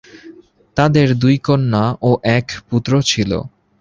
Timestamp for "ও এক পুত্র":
2.01-2.91